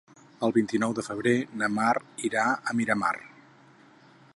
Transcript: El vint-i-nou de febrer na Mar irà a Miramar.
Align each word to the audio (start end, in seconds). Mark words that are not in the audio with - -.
El 0.45 0.53
vint-i-nou 0.55 0.95
de 0.99 1.03
febrer 1.07 1.35
na 1.63 1.69
Mar 1.75 1.93
irà 2.31 2.47
a 2.73 2.77
Miramar. 2.81 3.17